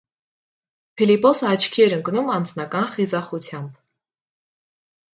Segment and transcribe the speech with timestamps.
[1.01, 3.81] Փիլիպոսը աչքի էր ընկնում անձնական խիզախությամբ։